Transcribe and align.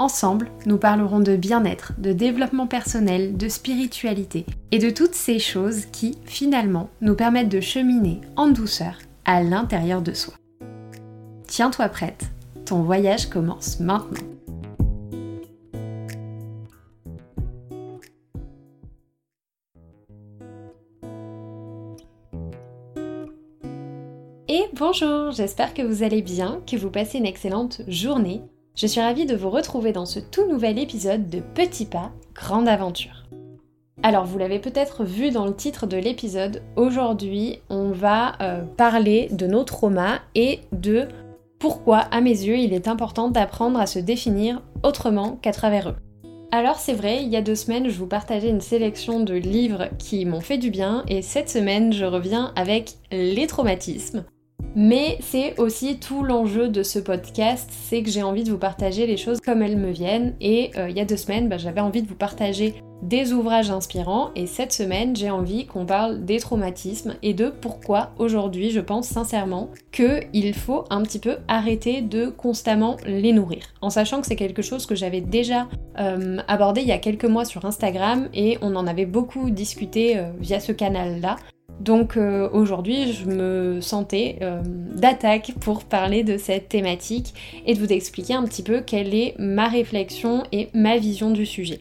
Ensemble, 0.00 0.52
nous 0.64 0.78
parlerons 0.78 1.18
de 1.18 1.34
bien-être, 1.34 1.92
de 1.98 2.12
développement 2.12 2.68
personnel, 2.68 3.36
de 3.36 3.48
spiritualité 3.48 4.46
et 4.70 4.78
de 4.78 4.90
toutes 4.90 5.16
ces 5.16 5.40
choses 5.40 5.86
qui, 5.86 6.16
finalement, 6.24 6.88
nous 7.00 7.16
permettent 7.16 7.48
de 7.48 7.60
cheminer 7.60 8.20
en 8.36 8.46
douceur 8.46 9.00
à 9.24 9.42
l'intérieur 9.42 10.00
de 10.00 10.12
soi. 10.12 10.34
Tiens-toi 11.48 11.88
prête, 11.88 12.26
ton 12.64 12.82
voyage 12.82 13.28
commence 13.28 13.80
maintenant. 13.80 14.20
Et 24.46 24.62
bonjour, 24.74 25.32
j'espère 25.32 25.74
que 25.74 25.82
vous 25.82 26.04
allez 26.04 26.22
bien, 26.22 26.62
que 26.70 26.76
vous 26.76 26.90
passez 26.90 27.18
une 27.18 27.26
excellente 27.26 27.82
journée. 27.88 28.42
Je 28.80 28.86
suis 28.86 29.00
ravie 29.00 29.26
de 29.26 29.34
vous 29.34 29.50
retrouver 29.50 29.90
dans 29.90 30.06
ce 30.06 30.20
tout 30.20 30.46
nouvel 30.46 30.78
épisode 30.78 31.28
de 31.28 31.40
Petit 31.40 31.84
Pas, 31.84 32.12
Grande 32.32 32.68
Aventure. 32.68 33.24
Alors 34.04 34.24
vous 34.24 34.38
l'avez 34.38 34.60
peut-être 34.60 35.02
vu 35.02 35.32
dans 35.32 35.46
le 35.46 35.56
titre 35.56 35.88
de 35.88 35.96
l'épisode, 35.96 36.62
aujourd'hui 36.76 37.58
on 37.70 37.90
va 37.90 38.40
euh, 38.40 38.62
parler 38.62 39.30
de 39.32 39.48
nos 39.48 39.64
traumas 39.64 40.20
et 40.36 40.60
de 40.70 41.08
pourquoi 41.58 41.98
à 41.98 42.20
mes 42.20 42.30
yeux 42.30 42.56
il 42.56 42.72
est 42.72 42.86
important 42.86 43.30
d'apprendre 43.30 43.80
à 43.80 43.86
se 43.88 43.98
définir 43.98 44.62
autrement 44.84 45.40
qu'à 45.42 45.50
travers 45.50 45.88
eux. 45.88 45.96
Alors 46.52 46.76
c'est 46.76 46.94
vrai, 46.94 47.24
il 47.24 47.30
y 47.30 47.36
a 47.36 47.42
deux 47.42 47.56
semaines 47.56 47.88
je 47.88 47.98
vous 47.98 48.06
partageais 48.06 48.48
une 48.48 48.60
sélection 48.60 49.18
de 49.18 49.34
livres 49.34 49.88
qui 49.98 50.24
m'ont 50.24 50.40
fait 50.40 50.56
du 50.56 50.70
bien 50.70 51.02
et 51.08 51.22
cette 51.22 51.50
semaine 51.50 51.92
je 51.92 52.04
reviens 52.04 52.52
avec 52.54 52.92
les 53.10 53.48
traumatismes. 53.48 54.24
Mais 54.80 55.18
c'est 55.20 55.58
aussi 55.58 55.98
tout 55.98 56.22
l'enjeu 56.22 56.68
de 56.68 56.84
ce 56.84 57.00
podcast, 57.00 57.68
c'est 57.72 58.02
que 58.02 58.10
j'ai 58.10 58.22
envie 58.22 58.44
de 58.44 58.50
vous 58.50 58.58
partager 58.58 59.06
les 59.06 59.16
choses 59.16 59.40
comme 59.40 59.60
elles 59.60 59.76
me 59.76 59.90
viennent. 59.90 60.34
Et 60.40 60.70
euh, 60.76 60.88
il 60.88 60.96
y 60.96 61.00
a 61.00 61.04
deux 61.04 61.16
semaines, 61.16 61.48
bah, 61.48 61.58
j'avais 61.58 61.80
envie 61.80 62.02
de 62.02 62.06
vous 62.06 62.14
partager 62.14 62.76
des 63.02 63.32
ouvrages 63.32 63.70
inspirants. 63.70 64.30
Et 64.36 64.46
cette 64.46 64.72
semaine, 64.72 65.16
j'ai 65.16 65.30
envie 65.30 65.66
qu'on 65.66 65.84
parle 65.84 66.24
des 66.24 66.38
traumatismes 66.38 67.16
et 67.22 67.34
de 67.34 67.48
pourquoi 67.48 68.10
aujourd'hui, 68.18 68.70
je 68.70 68.80
pense 68.80 69.08
sincèrement 69.08 69.70
qu'il 69.90 70.54
faut 70.54 70.84
un 70.90 71.02
petit 71.02 71.18
peu 71.18 71.38
arrêter 71.48 72.00
de 72.00 72.26
constamment 72.28 72.98
les 73.04 73.32
nourrir. 73.32 73.62
En 73.80 73.90
sachant 73.90 74.20
que 74.20 74.28
c'est 74.28 74.36
quelque 74.36 74.62
chose 74.62 74.86
que 74.86 74.94
j'avais 74.94 75.20
déjà 75.20 75.66
euh, 75.98 76.38
abordé 76.46 76.82
il 76.82 76.88
y 76.88 76.92
a 76.92 76.98
quelques 76.98 77.24
mois 77.24 77.44
sur 77.44 77.64
Instagram 77.64 78.28
et 78.32 78.58
on 78.62 78.76
en 78.76 78.86
avait 78.86 79.06
beaucoup 79.06 79.50
discuté 79.50 80.18
euh, 80.18 80.30
via 80.38 80.60
ce 80.60 80.72
canal-là. 80.72 81.36
Donc 81.80 82.16
euh, 82.16 82.48
aujourd'hui, 82.52 83.12
je 83.12 83.26
me 83.26 83.80
sentais 83.80 84.38
euh, 84.42 84.60
d'attaque 84.64 85.52
pour 85.60 85.84
parler 85.84 86.24
de 86.24 86.36
cette 86.36 86.68
thématique 86.68 87.34
et 87.66 87.74
de 87.74 87.78
vous 87.78 87.92
expliquer 87.92 88.34
un 88.34 88.44
petit 88.44 88.62
peu 88.62 88.80
quelle 88.80 89.14
est 89.14 89.34
ma 89.38 89.68
réflexion 89.68 90.42
et 90.52 90.68
ma 90.74 90.96
vision 90.98 91.30
du 91.30 91.46
sujet. 91.46 91.80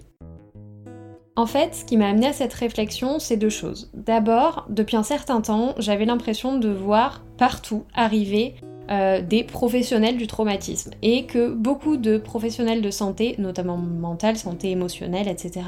En 1.35 1.45
fait, 1.45 1.75
ce 1.75 1.85
qui 1.85 1.97
m'a 1.97 2.09
amené 2.09 2.27
à 2.27 2.33
cette 2.33 2.53
réflexion, 2.53 3.19
c'est 3.19 3.37
deux 3.37 3.49
choses. 3.49 3.91
D'abord, 3.93 4.65
depuis 4.69 4.97
un 4.97 5.03
certain 5.03 5.41
temps, 5.41 5.75
j'avais 5.77 6.05
l'impression 6.05 6.57
de 6.57 6.69
voir 6.69 7.23
partout 7.37 7.83
arriver 7.93 8.55
euh, 8.89 9.21
des 9.21 9.43
professionnels 9.43 10.17
du 10.17 10.27
traumatisme 10.27 10.91
et 11.02 11.25
que 11.25 11.49
beaucoup 11.49 11.97
de 11.97 12.17
professionnels 12.17 12.81
de 12.81 12.89
santé, 12.89 13.36
notamment 13.37 13.77
mentale, 13.77 14.37
santé 14.37 14.71
émotionnelle, 14.71 15.27
etc., 15.27 15.65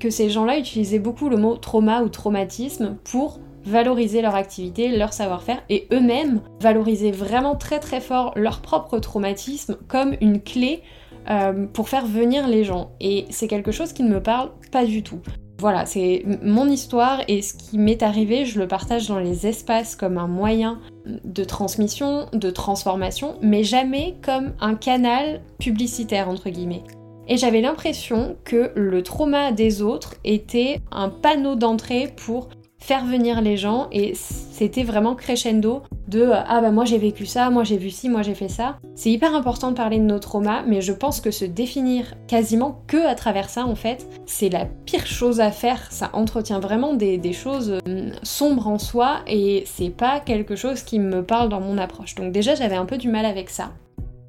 que 0.00 0.10
ces 0.10 0.30
gens-là 0.30 0.58
utilisaient 0.58 0.98
beaucoup 0.98 1.28
le 1.28 1.36
mot 1.36 1.56
trauma 1.56 2.02
ou 2.02 2.08
traumatisme 2.08 2.96
pour 3.04 3.38
valoriser 3.64 4.22
leur 4.22 4.34
activité, 4.34 4.88
leur 4.88 5.12
savoir-faire 5.12 5.62
et 5.68 5.86
eux-mêmes 5.92 6.40
valoriser 6.60 7.10
vraiment 7.10 7.56
très 7.56 7.80
très 7.80 8.00
fort 8.00 8.32
leur 8.36 8.60
propre 8.60 8.98
traumatisme 8.98 9.76
comme 9.88 10.14
une 10.20 10.40
clé 10.40 10.82
euh, 11.30 11.66
pour 11.66 11.88
faire 11.88 12.06
venir 12.06 12.48
les 12.48 12.64
gens. 12.64 12.92
Et 13.00 13.24
c'est 13.30 13.48
quelque 13.48 13.72
chose 13.72 13.92
qui 13.92 14.02
ne 14.02 14.14
me 14.14 14.22
parle 14.22 14.50
pas 14.70 14.84
du 14.84 15.02
tout. 15.02 15.20
Voilà, 15.58 15.86
c'est 15.86 16.24
mon 16.42 16.68
histoire 16.68 17.20
et 17.28 17.40
ce 17.40 17.54
qui 17.54 17.78
m'est 17.78 18.02
arrivé, 18.02 18.44
je 18.44 18.58
le 18.58 18.66
partage 18.66 19.08
dans 19.08 19.20
les 19.20 19.46
espaces 19.46 19.94
comme 19.94 20.18
un 20.18 20.26
moyen 20.26 20.80
de 21.06 21.44
transmission, 21.44 22.26
de 22.32 22.50
transformation, 22.50 23.36
mais 23.40 23.62
jamais 23.62 24.16
comme 24.22 24.52
un 24.60 24.74
canal 24.74 25.40
publicitaire 25.58 26.28
entre 26.28 26.50
guillemets. 26.50 26.82
Et 27.28 27.38
j'avais 27.38 27.60
l'impression 27.60 28.36
que 28.44 28.72
le 28.74 29.02
trauma 29.02 29.52
des 29.52 29.80
autres 29.80 30.16
était 30.24 30.80
un 30.90 31.08
panneau 31.08 31.54
d'entrée 31.54 32.12
pour 32.14 32.48
faire 32.84 33.06
venir 33.06 33.40
les 33.40 33.56
gens 33.56 33.88
et 33.92 34.12
c'était 34.14 34.82
vraiment 34.82 35.14
crescendo 35.14 35.82
de 36.06 36.30
ah 36.30 36.60
bah 36.60 36.70
moi 36.70 36.84
j'ai 36.84 36.98
vécu 36.98 37.24
ça, 37.24 37.48
moi 37.48 37.64
j'ai 37.64 37.78
vu 37.78 37.88
ci, 37.88 38.10
moi 38.10 38.20
j'ai 38.20 38.34
fait 38.34 38.50
ça. 38.50 38.76
C'est 38.94 39.10
hyper 39.10 39.34
important 39.34 39.70
de 39.70 39.76
parler 39.76 39.96
de 39.98 40.04
nos 40.04 40.18
traumas, 40.18 40.62
mais 40.66 40.82
je 40.82 40.92
pense 40.92 41.22
que 41.22 41.30
se 41.30 41.46
définir 41.46 42.12
quasiment 42.26 42.82
que 42.86 43.06
à 43.06 43.14
travers 43.14 43.48
ça 43.48 43.64
en 43.64 43.74
fait, 43.74 44.06
c'est 44.26 44.50
la 44.50 44.66
pire 44.66 45.06
chose 45.06 45.40
à 45.40 45.50
faire. 45.50 45.90
Ça 45.90 46.10
entretient 46.12 46.60
vraiment 46.60 46.92
des, 46.92 47.16
des 47.16 47.32
choses 47.32 47.78
euh, 47.88 48.10
sombres 48.22 48.68
en 48.68 48.78
soi 48.78 49.20
et 49.26 49.64
c'est 49.66 49.88
pas 49.88 50.20
quelque 50.20 50.54
chose 50.54 50.82
qui 50.82 50.98
me 50.98 51.24
parle 51.24 51.48
dans 51.48 51.62
mon 51.62 51.78
approche. 51.78 52.14
Donc 52.16 52.32
déjà 52.32 52.54
j'avais 52.54 52.76
un 52.76 52.84
peu 52.84 52.98
du 52.98 53.08
mal 53.08 53.24
avec 53.24 53.48
ça. 53.48 53.70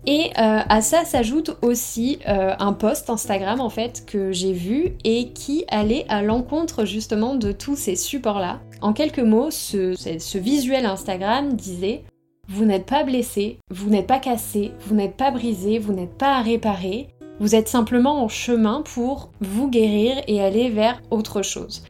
Et 0.08 0.32
euh, 0.38 0.60
à 0.70 0.82
ça 0.82 1.04
s'ajoute 1.04 1.58
aussi 1.62 2.20
euh, 2.28 2.54
un 2.60 2.74
post 2.74 3.10
Instagram 3.10 3.60
en 3.60 3.70
fait 3.70 4.04
que 4.06 4.32
j'ai 4.32 4.54
vu 4.54 4.94
et 5.04 5.30
qui 5.30 5.66
allait 5.68 6.06
à 6.10 6.22
l'encontre 6.22 6.86
justement 6.86 7.36
de 7.36 7.52
tous 7.52 7.76
ces 7.76 7.96
supports-là. 7.96 8.60
En 8.82 8.94
quelques 8.94 9.20
mots, 9.20 9.50
ce, 9.50 9.96
ce 9.96 10.38
visuel 10.38 10.86
Instagram 10.86 11.54
disait 11.54 12.04
Vous 12.48 12.66
n'êtes 12.66 12.86
pas 12.86 13.04
blessé, 13.04 13.58
vous 13.72 13.90
n'êtes 13.90 14.08
pas 14.08 14.20
cassé, 14.20 14.72
vous 14.82 14.94
n'êtes 14.94 15.18
pas 15.18 15.32
brisé, 15.32 15.80
vous 15.80 15.94
n'êtes 15.94 16.18
pas 16.18 16.38
à 16.38 16.42
réparer, 16.42 17.08
vous 17.40 17.56
êtes 17.56 17.68
simplement 17.68 18.24
en 18.24 18.28
chemin 18.28 18.84
pour 18.84 19.32
vous 19.42 19.70
guérir 19.70 20.22
et 20.28 20.42
aller 20.42 20.70
vers 20.70 21.02
autre 21.10 21.42
chose. 21.42 21.84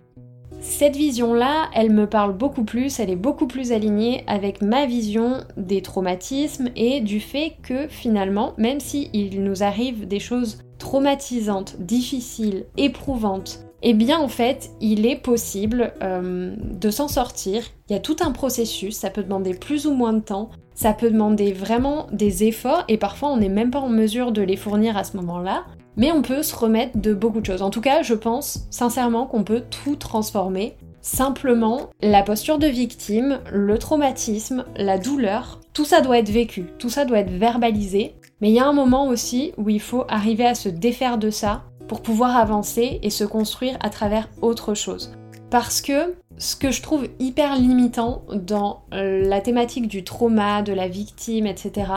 Cette 0.68 0.98
vision-là, 0.98 1.70
elle 1.74 1.92
me 1.92 2.08
parle 2.08 2.36
beaucoup 2.36 2.64
plus, 2.64 3.00
elle 3.00 3.12
est 3.12 3.16
beaucoup 3.16 3.46
plus 3.46 3.72
alignée 3.72 4.24
avec 4.28 4.62
ma 4.62 4.88
vision 4.88 5.38
des 5.56 5.82
traumatismes 5.82 6.70
et 6.76 7.02
du 7.02 7.20
fait 7.20 7.54
que 7.62 7.88
finalement, 7.88 8.54
même 8.58 8.80
si 8.80 9.10
il 9.14 9.44
nous 9.44 9.64
arrive 9.64 10.08
des 10.08 10.20
choses 10.20 10.58
traumatisantes, 10.80 11.80
difficiles, 11.80 12.66
éprouvantes, 12.78 13.64
eh 13.84 13.94
bien 13.94 14.20
en 14.20 14.28
fait, 14.28 14.72
il 14.82 15.06
est 15.06 15.16
possible 15.16 15.94
euh, 16.02 16.56
de 16.58 16.90
s'en 16.90 17.08
sortir. 17.08 17.64
Il 17.88 17.94
y 17.94 17.96
a 17.96 18.02
tout 18.02 18.18
un 18.22 18.32
processus, 18.32 18.96
ça 18.96 19.12
peut 19.12 19.24
demander 19.24 19.54
plus 19.54 19.86
ou 19.86 19.94
moins 19.94 20.14
de 20.14 20.20
temps, 20.20 20.50
ça 20.74 20.94
peut 20.94 21.12
demander 21.12 21.54
vraiment 21.54 22.08
des 22.12 22.44
efforts 22.44 22.84
et 22.90 22.98
parfois 22.98 23.30
on 23.30 23.38
n'est 23.38 23.50
même 23.50 23.70
pas 23.70 23.80
en 23.80 23.90
mesure 23.90 24.32
de 24.32 24.42
les 24.42 24.58
fournir 24.58 24.98
à 24.98 25.04
ce 25.04 25.16
moment-là. 25.18 25.64
Mais 25.98 26.12
on 26.12 26.22
peut 26.22 26.44
se 26.44 26.56
remettre 26.56 26.98
de 26.98 27.14
beaucoup 27.14 27.42
de 27.42 27.46
choses. 27.46 27.62
En 27.62 27.70
tout 27.70 27.82
cas, 27.82 28.02
je 28.02 28.14
pense 28.14 28.68
sincèrement 28.70 29.26
qu'on 29.26 29.44
peut 29.44 29.64
tout 29.70 29.96
transformer. 29.96 30.76
Simplement, 31.02 31.90
la 32.02 32.24
posture 32.24 32.58
de 32.58 32.68
victime, 32.68 33.40
le 33.52 33.78
traumatisme, 33.78 34.66
la 34.76 34.98
douleur, 34.98 35.62
tout 35.74 35.86
ça 35.86 36.02
doit 36.02 36.18
être 36.18 36.32
vécu, 36.32 36.66
tout 36.80 36.90
ça 36.90 37.06
doit 37.06 37.20
être 37.20 37.32
verbalisé. 37.32 38.16
Mais 38.42 38.50
il 38.50 38.56
y 38.56 38.60
a 38.60 38.68
un 38.68 38.74
moment 38.74 39.08
aussi 39.08 39.54
où 39.58 39.70
il 39.70 39.82
faut 39.82 40.06
arriver 40.10 40.46
à 40.46 40.56
se 40.56 40.68
défaire 40.68 41.18
de 41.18 41.30
ça 41.30 41.64
pour 41.88 42.02
pouvoir 42.02 42.36
avancer 42.36 43.00
et 43.04 43.10
se 43.10 43.24
construire 43.24 43.78
à 43.82 43.90
travers 43.90 44.30
autre 44.42 44.74
chose. 44.74 45.14
Parce 45.52 45.82
que 45.82 46.16
ce 46.38 46.56
que 46.56 46.72
je 46.72 46.82
trouve 46.82 47.08
hyper 47.20 47.56
limitant 47.56 48.24
dans 48.34 48.82
la 48.92 49.42
thématique 49.42 49.88
du 49.88 50.04
trauma, 50.04 50.62
de 50.64 50.74
la 50.74 50.88
victime, 50.88 51.46
etc., 51.46 51.92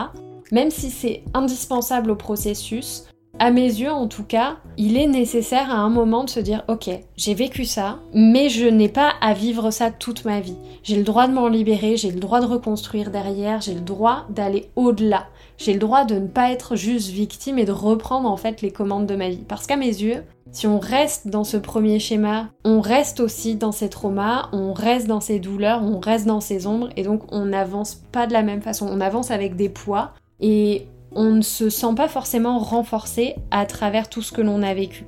même 0.52 0.70
si 0.70 0.90
c'est 0.90 1.24
indispensable 1.34 2.10
au 2.10 2.16
processus, 2.16 3.04
à 3.38 3.50
mes 3.50 3.66
yeux 3.66 3.90
en 3.90 4.08
tout 4.08 4.24
cas, 4.24 4.56
il 4.76 4.96
est 4.96 5.06
nécessaire 5.06 5.70
à 5.70 5.78
un 5.78 5.90
moment 5.90 6.24
de 6.24 6.30
se 6.30 6.40
dire 6.40 6.64
ok, 6.68 6.90
j'ai 7.16 7.34
vécu 7.34 7.64
ça, 7.64 7.98
mais 8.14 8.48
je 8.48 8.66
n'ai 8.66 8.88
pas 8.88 9.12
à 9.20 9.34
vivre 9.34 9.70
ça 9.70 9.90
toute 9.90 10.24
ma 10.24 10.40
vie. 10.40 10.56
J'ai 10.82 10.96
le 10.96 11.04
droit 11.04 11.28
de 11.28 11.32
m'en 11.32 11.48
libérer, 11.48 11.96
j'ai 11.96 12.10
le 12.10 12.20
droit 12.20 12.40
de 12.40 12.46
reconstruire 12.46 13.10
derrière, 13.10 13.60
j'ai 13.60 13.74
le 13.74 13.80
droit 13.80 14.26
d'aller 14.30 14.70
au-delà. 14.76 15.26
J'ai 15.56 15.72
le 15.72 15.80
droit 15.80 16.04
de 16.04 16.14
ne 16.14 16.28
pas 16.28 16.52
être 16.52 16.76
juste 16.76 17.10
victime 17.10 17.58
et 17.58 17.64
de 17.64 17.72
reprendre 17.72 18.30
en 18.30 18.36
fait 18.36 18.62
les 18.62 18.70
commandes 18.70 19.06
de 19.06 19.16
ma 19.16 19.28
vie. 19.28 19.44
Parce 19.48 19.66
qu'à 19.66 19.76
mes 19.76 19.86
yeux, 19.86 20.22
si 20.52 20.66
on 20.66 20.78
reste 20.78 21.28
dans 21.28 21.44
ce 21.44 21.56
premier 21.56 21.98
schéma, 21.98 22.48
on 22.64 22.80
reste 22.80 23.20
aussi 23.20 23.56
dans 23.56 23.72
ces 23.72 23.88
traumas, 23.88 24.48
on 24.52 24.72
reste 24.72 25.06
dans 25.06 25.20
ces 25.20 25.40
douleurs, 25.40 25.82
on 25.82 25.98
reste 25.98 26.26
dans 26.26 26.40
ces 26.40 26.66
ombres 26.66 26.88
et 26.96 27.02
donc 27.02 27.22
on 27.32 27.46
n'avance 27.46 28.02
pas 28.12 28.26
de 28.26 28.32
la 28.32 28.42
même 28.42 28.62
façon. 28.62 28.88
On 28.90 29.00
avance 29.00 29.30
avec 29.30 29.56
des 29.56 29.68
poids 29.68 30.12
et 30.40 30.86
on 31.12 31.30
ne 31.30 31.42
se 31.42 31.70
sent 31.70 31.94
pas 31.96 32.08
forcément 32.08 32.58
renforcé 32.58 33.36
à 33.50 33.66
travers 33.66 34.08
tout 34.08 34.22
ce 34.22 34.32
que 34.32 34.42
l'on 34.42 34.62
a 34.62 34.74
vécu. 34.74 35.06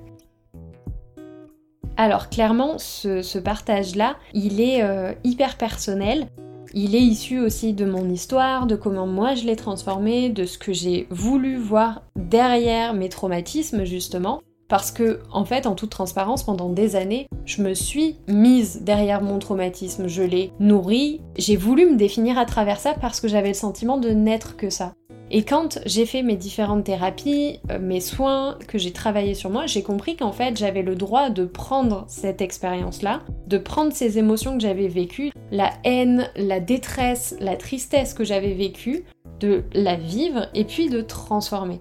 Alors 1.97 2.31
clairement, 2.31 2.79
ce, 2.79 3.38
partage-là, 3.38 4.17
il 4.32 4.61
est 4.61 4.82
euh, 4.82 5.12
hyper 5.23 5.58
personnel. 5.58 6.29
il 6.73 6.94
est 6.94 7.02
issu 7.02 7.38
aussi 7.38 7.75
de 7.75 7.85
mon 7.85 8.08
histoire, 8.08 8.67
de 8.67 8.76
comment 8.76 9.06
moi 9.06 9.35
je 9.35 9.44
l'ai 9.44 9.56
transformé, 9.56 10.31
de 10.31 10.47
ce 10.47 10.56
que 10.56 10.73
j'ai 10.73 11.06
voulu 11.11 11.56
voir 11.56 12.02
derrière 12.17 12.94
mes 12.94 13.08
traumatismes 13.08 13.85
justement. 13.85 14.41
Parce 14.70 14.93
que, 14.93 15.19
en 15.32 15.44
fait, 15.44 15.67
en 15.67 15.75
toute 15.75 15.91
transparence, 15.91 16.44
pendant 16.44 16.70
des 16.70 16.94
années, 16.94 17.26
je 17.44 17.61
me 17.61 17.75
suis 17.75 18.17
mise 18.29 18.82
derrière 18.82 19.20
mon 19.20 19.41
traumatisme, 19.41 20.06
je 20.06 20.23
l'ai 20.23 20.52
nourri, 20.61 21.20
j'ai 21.37 21.56
voulu 21.56 21.91
me 21.91 21.97
définir 21.97 22.38
à 22.38 22.47
travers 22.47 22.79
ça 22.79 22.94
parce 22.94 23.20
que 23.20 23.26
j'avais 23.26 23.49
le 23.49 23.55
sentiment 23.55 23.99
de 23.99 24.11
n'être 24.11 24.56
que 24.56 24.70
ça. 24.70 24.93
Et 25.32 25.44
quand 25.44 25.78
j'ai 25.86 26.06
fait 26.06 26.22
mes 26.22 26.36
différentes 26.36 26.84
thérapies, 26.84 27.60
euh, 27.70 27.78
mes 27.78 28.00
soins, 28.00 28.58
que 28.66 28.78
j'ai 28.78 28.92
travaillé 28.92 29.34
sur 29.34 29.48
moi, 29.48 29.66
j'ai 29.66 29.82
compris 29.82 30.16
qu'en 30.16 30.32
fait 30.32 30.56
j'avais 30.56 30.82
le 30.82 30.96
droit 30.96 31.30
de 31.30 31.44
prendre 31.44 32.04
cette 32.08 32.40
expérience-là, 32.40 33.22
de 33.46 33.58
prendre 33.58 33.92
ces 33.92 34.18
émotions 34.18 34.54
que 34.54 34.62
j'avais 34.62 34.88
vécues, 34.88 35.30
la 35.52 35.70
haine, 35.84 36.28
la 36.34 36.58
détresse, 36.58 37.36
la 37.38 37.56
tristesse 37.56 38.12
que 38.12 38.24
j'avais 38.24 38.54
vécue, 38.54 39.04
de 39.38 39.62
la 39.72 39.94
vivre 39.96 40.48
et 40.54 40.64
puis 40.64 40.88
de 40.88 41.00
transformer. 41.00 41.80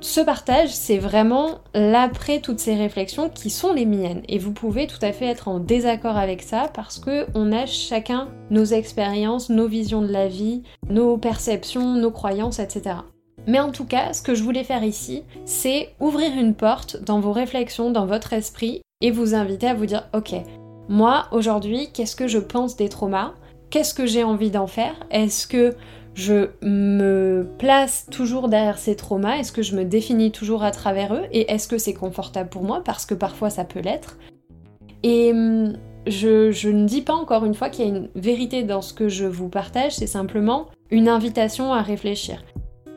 Ce 0.00 0.20
partage, 0.20 0.68
c'est 0.68 0.98
vraiment 0.98 1.58
l'après 1.74 2.40
toutes 2.40 2.60
ces 2.60 2.76
réflexions 2.76 3.28
qui 3.28 3.50
sont 3.50 3.72
les 3.72 3.84
miennes. 3.84 4.22
Et 4.28 4.38
vous 4.38 4.52
pouvez 4.52 4.86
tout 4.86 4.98
à 5.02 5.12
fait 5.12 5.26
être 5.26 5.48
en 5.48 5.58
désaccord 5.58 6.16
avec 6.16 6.42
ça 6.42 6.70
parce 6.72 7.00
que 7.00 7.26
on 7.34 7.50
a 7.50 7.66
chacun 7.66 8.28
nos 8.50 8.64
expériences, 8.64 9.50
nos 9.50 9.66
visions 9.66 10.00
de 10.00 10.12
la 10.12 10.28
vie, 10.28 10.62
nos 10.88 11.16
perceptions, 11.16 11.94
nos 11.94 12.12
croyances, 12.12 12.60
etc. 12.60 12.96
Mais 13.48 13.58
en 13.58 13.72
tout 13.72 13.86
cas, 13.86 14.12
ce 14.12 14.22
que 14.22 14.36
je 14.36 14.44
voulais 14.44 14.62
faire 14.62 14.84
ici, 14.84 15.24
c'est 15.44 15.88
ouvrir 15.98 16.30
une 16.38 16.54
porte 16.54 17.02
dans 17.02 17.18
vos 17.18 17.32
réflexions, 17.32 17.90
dans 17.90 18.06
votre 18.06 18.32
esprit, 18.32 18.82
et 19.00 19.10
vous 19.10 19.34
inviter 19.34 19.66
à 19.66 19.74
vous 19.74 19.86
dire, 19.86 20.08
ok, 20.14 20.34
moi 20.88 21.26
aujourd'hui, 21.32 21.88
qu'est-ce 21.92 22.16
que 22.16 22.28
je 22.28 22.38
pense 22.38 22.76
des 22.76 22.88
traumas? 22.88 23.34
Qu'est-ce 23.70 23.94
que 23.94 24.06
j'ai 24.06 24.24
envie 24.24 24.50
d'en 24.50 24.66
faire? 24.66 24.94
Est-ce 25.10 25.46
que 25.46 25.74
je 26.18 26.48
me 26.62 27.46
place 27.58 28.06
toujours 28.10 28.48
derrière 28.48 28.78
ces 28.78 28.96
traumas 28.96 29.36
Est-ce 29.36 29.52
que 29.52 29.62
je 29.62 29.76
me 29.76 29.84
définis 29.84 30.32
toujours 30.32 30.64
à 30.64 30.72
travers 30.72 31.14
eux 31.14 31.22
Et 31.30 31.52
est-ce 31.52 31.68
que 31.68 31.78
c'est 31.78 31.94
confortable 31.94 32.50
pour 32.50 32.64
moi 32.64 32.82
Parce 32.84 33.06
que 33.06 33.14
parfois 33.14 33.50
ça 33.50 33.64
peut 33.64 33.78
l'être. 33.78 34.18
Et 35.04 35.30
hum, 35.30 35.74
je, 36.08 36.68
ne 36.68 36.86
dis 36.86 37.02
pas 37.02 37.14
encore 37.14 37.44
une 37.44 37.54
fois 37.54 37.70
qu'il 37.70 37.84
y 37.84 37.88
a 37.88 37.94
une 37.94 38.08
vérité 38.16 38.64
dans 38.64 38.82
ce 38.82 38.92
que 38.92 39.08
je 39.08 39.26
vous 39.26 39.48
partage, 39.48 39.94
c'est 39.94 40.08
simplement 40.08 40.66
une 40.90 41.08
invitation 41.08 41.72
à 41.72 41.82
réfléchir. 41.82 42.42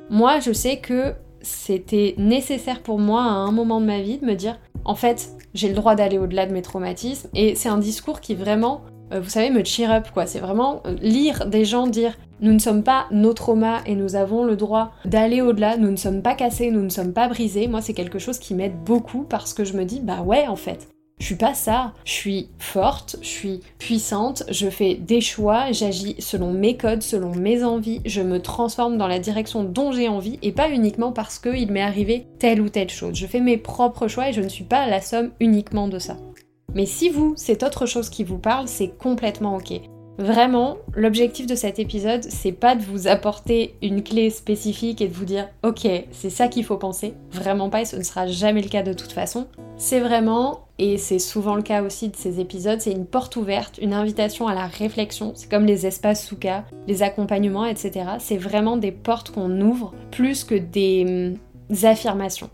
Moi, 0.09 0.39
je 0.39 0.51
sais 0.51 0.77
que 0.77 1.13
c'était 1.41 2.15
nécessaire 2.18 2.81
pour 2.81 2.97
moi 2.97 3.21
à 3.21 3.29
un 3.29 3.51
moment 3.51 3.79
de 3.79 3.85
ma 3.85 4.01
vie 4.01 4.18
de 4.18 4.25
me 4.25 4.33
dire, 4.33 4.57
en 4.83 4.95
fait, 4.95 5.29
j'ai 5.53 5.68
le 5.68 5.75
droit 5.75 5.94
d'aller 5.94 6.18
au-delà 6.18 6.47
de 6.47 6.53
mes 6.53 6.63
traumatismes. 6.63 7.29
Et 7.35 7.53
c'est 7.53 7.69
un 7.69 7.77
discours 7.77 8.19
qui 8.19 8.33
vraiment 8.33 8.81
euh, 9.13 9.19
vous 9.19 9.29
savez, 9.29 9.50
me 9.50 9.63
cheer 9.63 9.91
up, 9.91 10.07
quoi. 10.13 10.25
C'est 10.25 10.39
vraiment 10.39 10.81
euh, 10.85 10.95
lire 11.01 11.45
des 11.45 11.65
gens 11.65 11.88
dire 11.88 12.18
nous 12.42 12.54
ne 12.54 12.60
sommes 12.60 12.84
pas 12.84 13.06
nos 13.12 13.34
traumas 13.34 13.82
et 13.86 13.96
nous 13.96 14.16
avons 14.16 14.44
le 14.44 14.56
droit 14.56 14.92
d'aller 15.06 15.42
au-delà, 15.42 15.78
nous 15.78 15.92
ne 15.92 15.96
sommes 15.96 16.22
pas 16.22 16.36
cassés, 16.36 16.72
nous 16.72 16.82
ne 16.82 16.90
sommes 16.90 17.14
pas 17.14 17.28
brisés. 17.28 17.68
Moi, 17.68 17.82
c'est 17.82 17.94
quelque 17.94 18.20
chose 18.20 18.40
qui 18.40 18.56
m'aide 18.56 18.84
beaucoup 18.84 19.24
parce 19.24 19.54
que 19.54 19.64
je 19.64 19.74
me 19.74 19.86
dis, 19.86 20.00
bah 20.02 20.22
ouais, 20.22 20.48
en 20.48 20.56
fait, 20.56 20.90
je 21.22 21.28
suis 21.28 21.36
pas 21.36 21.54
ça. 21.54 21.94
Je 22.04 22.12
suis 22.12 22.50
forte, 22.58 23.18
je 23.22 23.28
suis 23.28 23.60
puissante, 23.78 24.44
je 24.50 24.70
fais 24.70 24.96
des 24.96 25.22
choix, 25.22 25.72
j'agis 25.72 26.16
selon 26.18 26.52
mes 26.52 26.78
codes, 26.78 27.04
selon 27.04 27.36
mes 27.36 27.64
envies, 27.64 28.02
je 28.06 28.22
me 28.22 28.42
transforme 28.42 28.98
dans 28.98 29.08
la 29.08 29.20
direction 29.20 29.64
dont 29.64 29.92
j'ai 29.92 30.08
envie 30.08 30.40
et 30.42 30.52
pas 30.52 30.72
uniquement 30.72 31.12
parce 31.12 31.38
qu'il 31.38 31.72
m'est 31.72 31.84
arrivé 31.84 32.26
telle 32.40 32.60
ou 32.60 32.70
telle 32.70 32.90
chose. 32.90 33.16
Je 33.16 33.28
fais 33.28 33.40
mes 33.40 33.58
propres 33.58 34.08
choix 34.08 34.30
et 34.30 34.34
je 34.34 34.42
ne 34.42 34.50
suis 34.50 34.64
pas 34.64 34.88
la 34.88 35.00
somme 35.00 35.30
uniquement 35.40 35.88
de 35.88 36.00
ça. 36.00 36.18
Mais 36.74 36.88
si 36.88 37.10
vous, 37.10 37.34
c'est 37.36 37.64
autre 37.64 37.86
chose 37.86 38.10
qui 38.10 38.24
vous 38.24 38.40
parle, 38.40 38.68
c'est 38.68 38.98
complètement 38.98 39.58
ok. 39.58 39.91
Vraiment, 40.21 40.77
l'objectif 40.95 41.47
de 41.47 41.56
cet 41.56 41.79
épisode, 41.79 42.23
c'est 42.23 42.51
pas 42.51 42.75
de 42.75 42.83
vous 42.83 43.07
apporter 43.07 43.73
une 43.81 44.03
clé 44.03 44.29
spécifique 44.29 45.01
et 45.01 45.07
de 45.07 45.13
vous 45.13 45.25
dire 45.25 45.50
ok, 45.63 45.88
c'est 46.12 46.29
ça 46.29 46.47
qu'il 46.47 46.63
faut 46.63 46.77
penser. 46.77 47.15
Vraiment 47.31 47.71
pas, 47.71 47.81
et 47.81 47.85
ce 47.85 47.95
ne 47.95 48.03
sera 48.03 48.27
jamais 48.27 48.62
le 48.62 48.69
cas 48.69 48.83
de 48.83 48.94
toute 48.94 49.13
façon. 49.13 49.47
C'est 49.77 50.00
vraiment, 50.00 50.68
et 50.77 51.00
c'est 51.00 51.18
souvent 51.18 51.56
le 51.56 51.63
cas 51.63 51.81
aussi 51.81 52.09
de 52.09 52.15
ces 52.15 52.39
épisodes, 52.39 52.79
c'est 52.81 52.91
une 52.91 53.07
porte 53.07 53.35
ouverte, 53.35 53.79
une 53.81 53.94
invitation 53.94 54.47
à 54.47 54.53
la 54.53 54.68
réflexion. 54.68 55.31
C'est 55.33 55.50
comme 55.50 55.65
les 55.65 55.88
espaces 55.88 56.23
souka, 56.23 56.65
les 56.88 57.01
accompagnements, 57.01 57.65
etc. 57.65 58.06
C'est 58.19 58.38
vraiment 58.38 58.77
des 58.77 58.91
portes 58.91 59.31
qu'on 59.31 59.59
ouvre 59.59 59.91
plus 60.12 60.44
que 60.44 60.53
des 60.53 61.33
hum, 61.71 61.83
affirmations. 61.83 62.51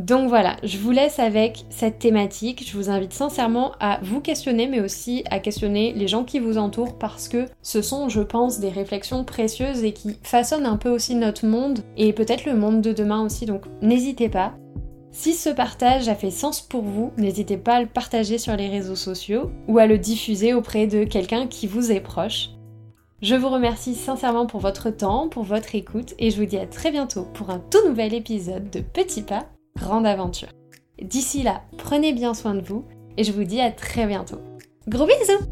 Donc 0.00 0.30
voilà, 0.30 0.56
je 0.62 0.78
vous 0.78 0.92
laisse 0.92 1.18
avec 1.18 1.66
cette 1.68 1.98
thématique. 1.98 2.66
Je 2.66 2.74
vous 2.74 2.88
invite 2.88 3.12
sincèrement 3.12 3.72
à 3.80 4.00
vous 4.02 4.22
questionner, 4.22 4.66
mais 4.66 4.80
aussi 4.80 5.24
à 5.30 5.40
questionner 5.40 5.92
les 5.92 6.08
gens 6.08 6.24
qui 6.24 6.38
vous 6.38 6.56
entourent 6.56 6.96
parce 6.96 7.28
que 7.28 7.44
ce 7.60 7.82
sont, 7.82 8.08
je 8.08 8.22
pense, 8.22 8.60
des 8.60 8.70
réflexions 8.70 9.24
précieuses 9.24 9.84
et 9.84 9.92
qui 9.92 10.16
façonnent 10.22 10.64
un 10.64 10.78
peu 10.78 10.88
aussi 10.88 11.16
notre 11.16 11.46
monde 11.46 11.80
et 11.98 12.14
peut-être 12.14 12.46
le 12.46 12.56
monde 12.56 12.80
de 12.80 12.92
demain 12.92 13.22
aussi. 13.22 13.44
Donc 13.44 13.64
n'hésitez 13.82 14.30
pas. 14.30 14.54
Si 15.12 15.34
ce 15.34 15.50
partage 15.50 16.08
a 16.08 16.14
fait 16.14 16.30
sens 16.30 16.62
pour 16.62 16.82
vous, 16.82 17.12
n'hésitez 17.18 17.58
pas 17.58 17.74
à 17.74 17.82
le 17.82 17.88
partager 17.88 18.38
sur 18.38 18.56
les 18.56 18.68
réseaux 18.68 18.96
sociaux 18.96 19.50
ou 19.68 19.78
à 19.78 19.86
le 19.86 19.98
diffuser 19.98 20.54
auprès 20.54 20.86
de 20.86 21.04
quelqu'un 21.04 21.46
qui 21.46 21.66
vous 21.66 21.92
est 21.92 22.00
proche. 22.00 22.52
Je 23.20 23.34
vous 23.34 23.50
remercie 23.50 23.94
sincèrement 23.94 24.46
pour 24.46 24.60
votre 24.60 24.88
temps, 24.88 25.28
pour 25.28 25.42
votre 25.42 25.74
écoute 25.74 26.14
et 26.18 26.30
je 26.30 26.38
vous 26.38 26.46
dis 26.46 26.56
à 26.56 26.64
très 26.64 26.90
bientôt 26.90 27.26
pour 27.34 27.50
un 27.50 27.58
tout 27.70 27.86
nouvel 27.86 28.14
épisode 28.14 28.70
de 28.70 28.80
Petits 28.80 29.20
Pas 29.20 29.46
grande 29.76 30.06
aventure. 30.06 30.48
D'ici 31.00 31.42
là, 31.42 31.62
prenez 31.78 32.12
bien 32.12 32.34
soin 32.34 32.54
de 32.54 32.60
vous 32.60 32.84
et 33.16 33.24
je 33.24 33.32
vous 33.32 33.44
dis 33.44 33.60
à 33.60 33.70
très 33.70 34.06
bientôt. 34.06 34.40
Gros 34.88 35.06
bisous 35.06 35.46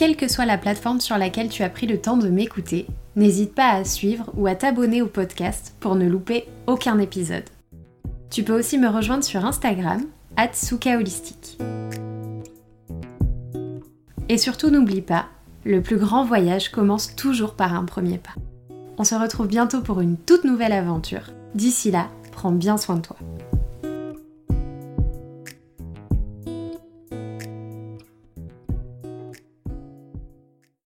Quelle 0.00 0.16
que 0.16 0.28
soit 0.28 0.46
la 0.46 0.56
plateforme 0.56 0.98
sur 0.98 1.18
laquelle 1.18 1.50
tu 1.50 1.62
as 1.62 1.68
pris 1.68 1.86
le 1.86 2.00
temps 2.00 2.16
de 2.16 2.30
m'écouter, 2.30 2.86
n'hésite 3.16 3.54
pas 3.54 3.68
à 3.68 3.84
suivre 3.84 4.32
ou 4.34 4.46
à 4.46 4.54
t'abonner 4.54 5.02
au 5.02 5.06
podcast 5.06 5.74
pour 5.78 5.94
ne 5.94 6.08
louper 6.08 6.46
aucun 6.66 6.98
épisode. 6.98 7.44
Tu 8.30 8.42
peux 8.42 8.58
aussi 8.58 8.78
me 8.78 8.88
rejoindre 8.88 9.24
sur 9.24 9.44
Instagram, 9.44 10.06
Holistique. 10.96 11.58
Et 14.30 14.38
surtout 14.38 14.70
n'oublie 14.70 15.00
pas, 15.00 15.26
le 15.64 15.82
plus 15.82 15.96
grand 15.96 16.24
voyage 16.24 16.68
commence 16.68 17.16
toujours 17.16 17.54
par 17.54 17.74
un 17.74 17.84
premier 17.84 18.16
pas. 18.16 18.30
On 18.96 19.02
se 19.02 19.16
retrouve 19.16 19.48
bientôt 19.48 19.80
pour 19.80 20.00
une 20.00 20.16
toute 20.16 20.44
nouvelle 20.44 20.70
aventure. 20.70 21.32
D'ici 21.56 21.90
là, 21.90 22.06
prends 22.30 22.52
bien 22.52 22.76
soin 22.76 22.94
de 22.94 23.00
toi. 23.00 23.16